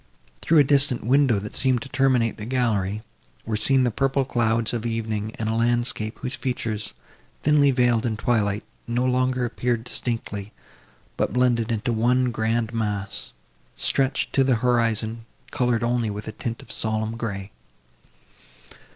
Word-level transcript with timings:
Through 0.41 0.57
a 0.57 0.63
distant 0.63 1.03
window, 1.05 1.37
that 1.37 1.55
seemed 1.55 1.83
to 1.83 1.89
terminate 1.89 2.37
the 2.37 2.45
gallery, 2.47 3.03
were 3.45 3.55
seen 3.55 3.83
the 3.83 3.91
purple 3.91 4.25
clouds 4.25 4.73
of 4.73 4.83
evening 4.83 5.31
and 5.35 5.47
a 5.47 5.53
landscape, 5.53 6.17
whose 6.21 6.33
features, 6.35 6.95
thinly 7.43 7.69
veiled 7.69 8.03
in 8.07 8.17
twilight, 8.17 8.63
no 8.87 9.05
longer 9.05 9.45
appeared 9.45 9.83
distinctly, 9.83 10.53
but, 11.17 11.33
blended 11.33 11.71
into 11.71 11.93
one 11.93 12.31
grand 12.31 12.73
mass, 12.73 13.33
stretched 13.75 14.33
to 14.33 14.43
the 14.43 14.55
horizon, 14.55 15.27
coloured 15.51 15.83
only 15.83 16.09
with 16.09 16.27
a 16.27 16.31
tint 16.31 16.63
of 16.63 16.71
solemn 16.71 17.15
grey. 17.15 17.51